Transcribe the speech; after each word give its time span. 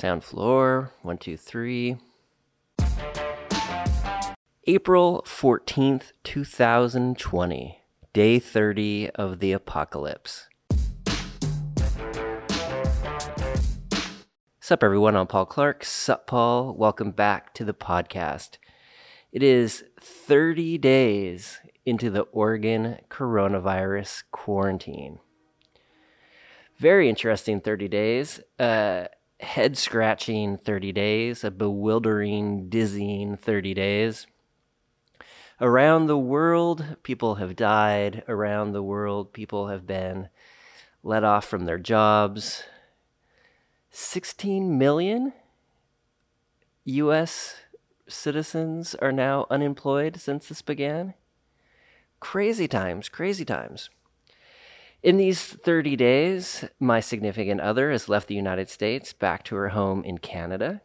sound 0.00 0.24
floor. 0.24 0.92
One, 1.02 1.18
two, 1.18 1.36
three. 1.36 1.98
April 4.66 5.22
14th, 5.26 6.12
2020, 6.24 7.82
day 8.14 8.38
30 8.38 9.10
of 9.10 9.40
the 9.40 9.52
apocalypse. 9.52 10.48
Sup, 14.58 14.82
everyone? 14.82 15.16
I'm 15.16 15.26
Paul 15.26 15.44
Clark. 15.44 15.84
Sup, 15.84 16.26
Paul. 16.26 16.74
Welcome 16.74 17.10
back 17.10 17.52
to 17.54 17.64
the 17.66 17.74
podcast. 17.74 18.56
It 19.32 19.42
is 19.42 19.84
30 20.00 20.78
days 20.78 21.60
into 21.84 22.08
the 22.08 22.22
Oregon 22.22 23.00
coronavirus 23.10 24.22
quarantine. 24.30 25.18
Very 26.78 27.10
interesting 27.10 27.60
30 27.60 27.88
days. 27.88 28.40
Uh, 28.58 29.08
head 29.40 29.76
scratching 29.76 30.56
30 30.56 30.92
days, 30.92 31.44
a 31.44 31.50
bewildering, 31.50 32.68
dizzying 32.68 33.36
30 33.36 33.74
days. 33.74 34.26
Around 35.60 36.06
the 36.06 36.18
world, 36.18 36.96
people 37.02 37.36
have 37.36 37.56
died. 37.56 38.22
Around 38.28 38.72
the 38.72 38.82
world, 38.82 39.32
people 39.32 39.68
have 39.68 39.86
been 39.86 40.28
let 41.02 41.24
off 41.24 41.44
from 41.46 41.64
their 41.66 41.78
jobs. 41.78 42.64
16 43.90 44.78
million 44.78 45.32
US 46.84 47.56
citizens 48.08 48.94
are 48.96 49.12
now 49.12 49.46
unemployed 49.50 50.18
since 50.18 50.48
this 50.48 50.62
began. 50.62 51.14
Crazy 52.20 52.68
times, 52.68 53.08
crazy 53.08 53.44
times. 53.44 53.90
In 55.02 55.16
these 55.16 55.42
30 55.42 55.96
days, 55.96 56.66
my 56.78 57.00
significant 57.00 57.62
other 57.62 57.90
has 57.90 58.10
left 58.10 58.28
the 58.28 58.34
United 58.34 58.68
States 58.68 59.14
back 59.14 59.42
to 59.44 59.54
her 59.56 59.70
home 59.70 60.04
in 60.04 60.18
Canada. 60.18 60.82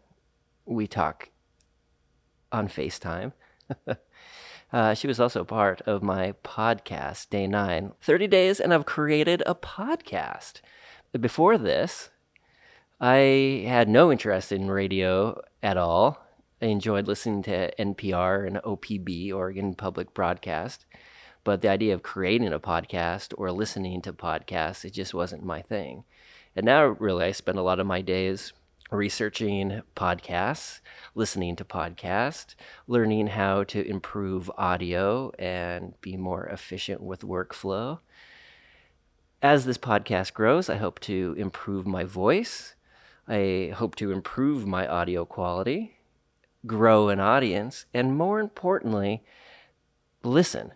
We 0.66 0.88
talk 0.88 1.32
on 2.50 2.70
FaceTime. 2.70 3.34
uh, 4.72 4.94
she 4.94 5.08
was 5.08 5.20
also 5.20 5.44
part 5.44 5.82
of 5.82 6.02
my 6.02 6.34
podcast, 6.46 7.30
Day 7.30 7.46
9. 7.46 7.92
30 8.02 8.28
days, 8.28 8.62
and 8.62 8.74
I've 8.74 8.86
created 8.86 9.44
a 9.46 9.54
podcast. 9.54 10.62
Before 11.20 11.58
this, 11.58 12.10
I 13.02 13.66
had 13.68 13.90
no 13.90 14.14
interest 14.14 14.54
in 14.54 14.72
radio 14.72 15.42
at 15.62 15.76
all. 15.76 16.26
I 16.62 16.68
enjoyed 16.68 17.06
listening 17.06 17.44
to 17.44 17.76
NPR 17.76 18.48
and 18.48 18.58
OPB, 18.64 19.34
Oregon 19.34 19.76
Public 19.76 20.14
Broadcast. 20.14 20.86
But 21.46 21.62
the 21.62 21.70
idea 21.70 21.94
of 21.94 22.02
creating 22.02 22.52
a 22.52 22.60
podcast 22.60 23.32
or 23.38 23.52
listening 23.52 24.02
to 24.02 24.12
podcasts, 24.12 24.84
it 24.84 24.94
just 24.94 25.14
wasn't 25.14 25.46
my 25.46 25.62
thing. 25.62 26.04
And 26.56 26.66
now, 26.66 26.86
really, 26.86 27.26
I 27.26 27.32
spend 27.34 27.60
a 27.60 27.62
lot 27.62 27.80
of 27.80 27.86
my 27.86 28.02
days 28.02 28.52
researching 28.92 29.84
podcasts, 29.96 30.80
listening 31.14 31.56
to 31.58 31.64
podcasts, 31.64 32.56
learning 32.88 33.28
how 33.28 33.64
to 33.66 33.88
improve 33.88 34.50
audio 34.58 35.32
and 35.38 35.94
be 36.02 36.18
more 36.18 36.48
efficient 36.48 37.02
with 37.02 37.22
workflow. 37.22 38.00
As 39.40 39.66
this 39.66 39.78
podcast 39.78 40.34
grows, 40.34 40.68
I 40.68 40.78
hope 40.78 41.00
to 41.02 41.36
improve 41.38 41.86
my 41.86 42.06
voice. 42.06 42.74
I 43.28 43.72
hope 43.76 43.96
to 43.98 44.12
improve 44.12 44.66
my 44.66 44.88
audio 44.88 45.26
quality, 45.26 46.00
grow 46.66 47.10
an 47.10 47.20
audience, 47.20 47.86
and 47.94 48.18
more 48.18 48.40
importantly, 48.40 49.24
listen 50.24 50.72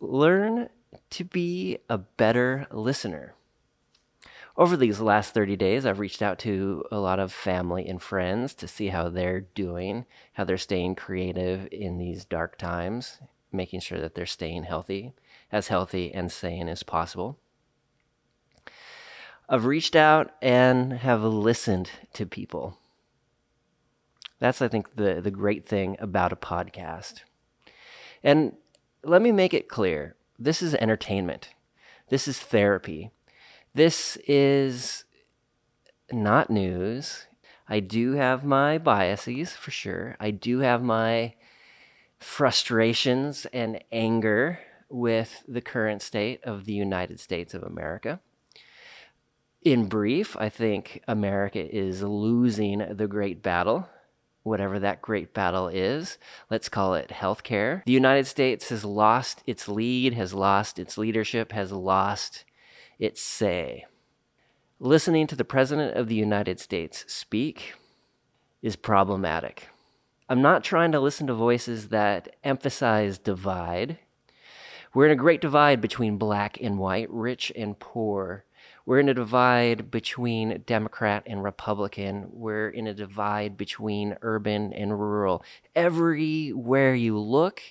learn 0.00 0.68
to 1.10 1.24
be 1.24 1.78
a 1.88 1.98
better 1.98 2.66
listener. 2.70 3.34
Over 4.56 4.76
these 4.76 5.00
last 5.00 5.32
30 5.32 5.56
days, 5.56 5.86
I've 5.86 6.00
reached 6.00 6.22
out 6.22 6.38
to 6.40 6.84
a 6.90 6.98
lot 6.98 7.20
of 7.20 7.32
family 7.32 7.86
and 7.86 8.02
friends 8.02 8.52
to 8.54 8.68
see 8.68 8.88
how 8.88 9.08
they're 9.08 9.40
doing, 9.40 10.06
how 10.34 10.44
they're 10.44 10.58
staying 10.58 10.96
creative 10.96 11.68
in 11.70 11.98
these 11.98 12.24
dark 12.24 12.58
times, 12.58 13.18
making 13.52 13.80
sure 13.80 14.00
that 14.00 14.14
they're 14.14 14.26
staying 14.26 14.64
healthy, 14.64 15.12
as 15.52 15.68
healthy 15.68 16.12
and 16.12 16.30
sane 16.30 16.68
as 16.68 16.82
possible. 16.82 17.38
I've 19.48 19.66
reached 19.66 19.96
out 19.96 20.32
and 20.42 20.92
have 20.92 21.22
listened 21.22 21.90
to 22.12 22.26
people. 22.26 22.78
That's, 24.38 24.62
I 24.62 24.68
think, 24.68 24.96
the, 24.96 25.20
the 25.20 25.30
great 25.30 25.64
thing 25.64 25.96
about 26.00 26.32
a 26.32 26.36
podcast. 26.36 27.22
And 28.22 28.54
let 29.02 29.22
me 29.22 29.32
make 29.32 29.54
it 29.54 29.68
clear 29.68 30.16
this 30.38 30.62
is 30.62 30.74
entertainment, 30.74 31.50
this 32.08 32.26
is 32.26 32.38
therapy, 32.38 33.10
this 33.74 34.16
is 34.26 35.04
not 36.12 36.50
news. 36.50 37.26
I 37.68 37.80
do 37.80 38.12
have 38.12 38.44
my 38.44 38.78
biases 38.78 39.52
for 39.52 39.70
sure. 39.70 40.16
I 40.18 40.32
do 40.32 40.58
have 40.60 40.82
my 40.82 41.34
frustrations 42.18 43.46
and 43.52 43.82
anger 43.92 44.58
with 44.88 45.44
the 45.46 45.60
current 45.60 46.02
state 46.02 46.42
of 46.42 46.64
the 46.64 46.72
United 46.72 47.20
States 47.20 47.54
of 47.54 47.62
America. 47.62 48.20
In 49.62 49.88
brief, 49.88 50.36
I 50.36 50.48
think 50.48 51.02
America 51.06 51.60
is 51.60 52.02
losing 52.02 52.96
the 52.96 53.06
great 53.06 53.42
battle 53.42 53.88
whatever 54.42 54.78
that 54.78 55.02
great 55.02 55.34
battle 55.34 55.68
is. 55.68 56.18
Let's 56.50 56.68
call 56.68 56.94
it 56.94 57.10
healthcare. 57.10 57.84
The 57.84 57.92
United 57.92 58.26
States 58.26 58.68
has 58.70 58.84
lost 58.84 59.42
its 59.46 59.68
lead, 59.68 60.14
has 60.14 60.32
lost 60.32 60.78
its 60.78 60.96
leadership, 60.96 61.52
has 61.52 61.72
lost 61.72 62.44
its 62.98 63.20
say. 63.20 63.86
Listening 64.78 65.26
to 65.26 65.36
the 65.36 65.44
President 65.44 65.96
of 65.96 66.08
the 66.08 66.14
United 66.14 66.58
States 66.58 67.04
speak 67.06 67.74
is 68.62 68.76
problematic. 68.76 69.68
I'm 70.28 70.42
not 70.42 70.64
trying 70.64 70.92
to 70.92 71.00
listen 71.00 71.26
to 71.26 71.34
voices 71.34 71.88
that 71.88 72.36
emphasize 72.44 73.18
divide. 73.18 73.98
We're 74.94 75.06
in 75.06 75.12
a 75.12 75.16
great 75.16 75.40
divide 75.40 75.80
between 75.80 76.18
black 76.18 76.58
and 76.60 76.78
white, 76.78 77.10
rich 77.10 77.52
and 77.56 77.78
poor, 77.78 78.44
we're 78.90 78.98
in 78.98 79.08
a 79.08 79.14
divide 79.14 79.88
between 79.88 80.64
Democrat 80.66 81.22
and 81.24 81.44
Republican. 81.44 82.26
We're 82.32 82.68
in 82.68 82.88
a 82.88 82.92
divide 82.92 83.56
between 83.56 84.16
urban 84.20 84.72
and 84.72 84.98
rural. 84.98 85.44
Everywhere 85.76 86.96
you 86.96 87.16
look, 87.16 87.62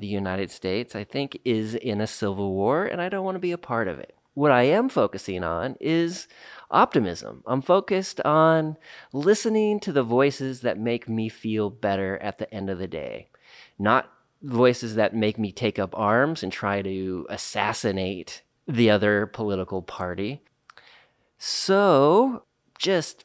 the 0.00 0.08
United 0.08 0.50
States, 0.50 0.96
I 0.96 1.04
think, 1.04 1.38
is 1.44 1.76
in 1.76 2.00
a 2.00 2.08
civil 2.08 2.54
war, 2.54 2.86
and 2.86 3.00
I 3.00 3.08
don't 3.08 3.24
want 3.24 3.36
to 3.36 3.40
be 3.40 3.52
a 3.52 3.56
part 3.56 3.86
of 3.86 4.00
it. 4.00 4.16
What 4.34 4.50
I 4.50 4.64
am 4.64 4.88
focusing 4.88 5.44
on 5.44 5.76
is 5.80 6.26
optimism. 6.72 7.44
I'm 7.46 7.62
focused 7.62 8.20
on 8.22 8.76
listening 9.12 9.78
to 9.78 9.92
the 9.92 10.02
voices 10.02 10.62
that 10.62 10.76
make 10.76 11.08
me 11.08 11.28
feel 11.28 11.70
better 11.70 12.18
at 12.18 12.38
the 12.38 12.52
end 12.52 12.68
of 12.68 12.80
the 12.80 12.88
day, 12.88 13.28
not 13.78 14.12
voices 14.42 14.96
that 14.96 15.14
make 15.14 15.38
me 15.38 15.52
take 15.52 15.78
up 15.78 15.96
arms 15.96 16.42
and 16.42 16.50
try 16.50 16.82
to 16.82 17.28
assassinate 17.30 18.42
the 18.66 18.90
other 18.90 19.26
political 19.26 19.80
party. 19.80 20.42
So 21.38 22.44
just 22.78 23.24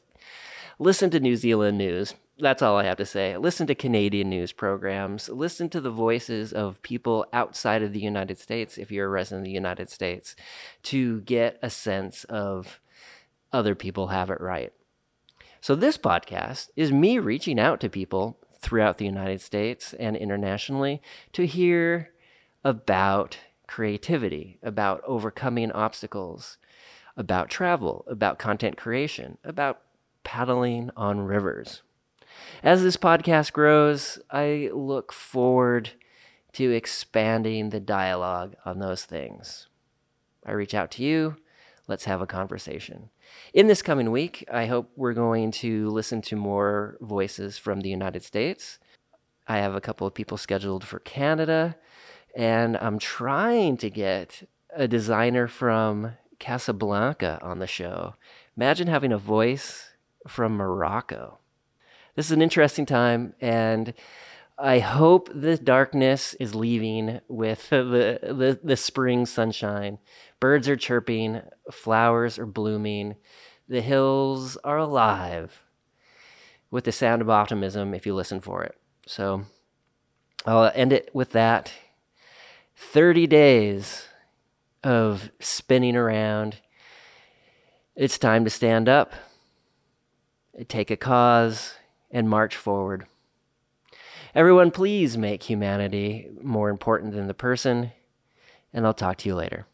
listen 0.78 1.10
to 1.10 1.20
New 1.20 1.36
Zealand 1.36 1.78
news. 1.78 2.14
That's 2.38 2.62
all 2.62 2.76
I 2.76 2.84
have 2.84 2.96
to 2.96 3.06
say. 3.06 3.36
Listen 3.36 3.66
to 3.66 3.74
Canadian 3.74 4.30
news 4.30 4.52
programs. 4.52 5.28
Listen 5.28 5.68
to 5.70 5.80
the 5.80 5.90
voices 5.90 6.52
of 6.52 6.80
people 6.82 7.26
outside 7.32 7.82
of 7.82 7.92
the 7.92 8.00
United 8.00 8.38
States, 8.38 8.78
if 8.78 8.90
you're 8.90 9.06
a 9.06 9.10
resident 9.10 9.42
of 9.42 9.44
the 9.44 9.50
United 9.50 9.90
States, 9.90 10.34
to 10.84 11.20
get 11.22 11.58
a 11.62 11.68
sense 11.68 12.24
of 12.24 12.80
other 13.52 13.74
people 13.74 14.08
have 14.08 14.30
it 14.30 14.40
right. 14.40 14.72
So, 15.60 15.74
this 15.74 15.98
podcast 15.98 16.70
is 16.76 16.90
me 16.90 17.18
reaching 17.18 17.60
out 17.60 17.80
to 17.80 17.90
people 17.90 18.38
throughout 18.60 18.98
the 18.98 19.04
United 19.04 19.40
States 19.40 19.92
and 19.94 20.16
internationally 20.16 21.02
to 21.32 21.46
hear 21.46 22.10
about 22.64 23.38
creativity, 23.66 24.58
about 24.62 25.02
overcoming 25.06 25.70
obstacles, 25.72 26.56
about 27.16 27.50
travel, 27.50 28.04
about 28.08 28.38
content 28.38 28.76
creation, 28.76 29.38
about 29.44 29.80
paddling 30.24 30.90
on 30.96 31.20
rivers. 31.20 31.82
As 32.62 32.82
this 32.82 32.96
podcast 32.96 33.52
grows, 33.52 34.18
I 34.30 34.70
look 34.72 35.12
forward 35.12 35.90
to 36.52 36.70
expanding 36.70 37.70
the 37.70 37.80
dialogue 37.80 38.56
on 38.64 38.78
those 38.78 39.04
things. 39.04 39.68
I 40.44 40.52
reach 40.52 40.74
out 40.74 40.90
to 40.92 41.02
you. 41.02 41.36
Let's 41.86 42.04
have 42.04 42.20
a 42.20 42.26
conversation. 42.26 43.10
In 43.52 43.66
this 43.66 43.82
coming 43.82 44.10
week, 44.10 44.44
I 44.52 44.66
hope 44.66 44.90
we're 44.96 45.12
going 45.12 45.50
to 45.52 45.88
listen 45.90 46.22
to 46.22 46.36
more 46.36 46.96
voices 47.00 47.58
from 47.58 47.80
the 47.80 47.88
United 47.88 48.24
States. 48.24 48.78
I 49.46 49.58
have 49.58 49.74
a 49.74 49.80
couple 49.80 50.06
of 50.06 50.14
people 50.14 50.36
scheduled 50.36 50.84
for 50.84 51.00
Canada, 51.00 51.76
and 52.36 52.76
I'm 52.76 52.98
trying 52.98 53.76
to 53.78 53.90
get 53.90 54.48
a 54.74 54.86
designer 54.86 55.48
from 55.48 56.12
Casablanca 56.40 57.38
on 57.42 57.60
the 57.60 57.68
show. 57.68 58.14
Imagine 58.56 58.88
having 58.88 59.12
a 59.12 59.18
voice 59.18 59.90
from 60.26 60.56
Morocco. 60.56 61.38
This 62.16 62.26
is 62.26 62.32
an 62.32 62.42
interesting 62.42 62.86
time, 62.86 63.34
and 63.40 63.94
I 64.58 64.80
hope 64.80 65.30
the 65.34 65.56
darkness 65.56 66.34
is 66.40 66.54
leaving 66.54 67.20
with 67.28 67.68
the, 67.70 68.18
the, 68.22 68.60
the 68.62 68.76
spring 68.76 69.26
sunshine. 69.26 69.98
Birds 70.40 70.68
are 70.68 70.76
chirping, 70.76 71.42
flowers 71.70 72.38
are 72.38 72.46
blooming, 72.46 73.16
the 73.68 73.82
hills 73.82 74.56
are 74.64 74.78
alive. 74.78 75.64
with 76.70 76.84
the 76.84 76.92
sound 76.92 77.22
of 77.22 77.30
optimism 77.30 77.94
if 77.94 78.06
you 78.06 78.14
listen 78.14 78.40
for 78.40 78.62
it. 78.64 78.76
So 79.06 79.44
I'll 80.46 80.70
end 80.74 80.92
it 80.92 81.10
with 81.14 81.32
that. 81.32 81.72
30 82.76 83.26
days 83.26 84.08
of 84.82 85.30
spinning 85.40 85.96
around. 85.96 86.58
It's 87.96 88.18
time 88.18 88.44
to 88.44 88.50
stand 88.50 88.88
up, 88.88 89.12
take 90.68 90.90
a 90.90 90.96
cause, 90.96 91.74
and 92.10 92.28
march 92.28 92.56
forward. 92.56 93.06
Everyone, 94.34 94.70
please 94.70 95.18
make 95.18 95.42
humanity 95.42 96.30
more 96.40 96.70
important 96.70 97.12
than 97.12 97.26
the 97.26 97.34
person, 97.34 97.92
and 98.72 98.86
I'll 98.86 98.94
talk 98.94 99.18
to 99.18 99.28
you 99.28 99.34
later. 99.34 99.66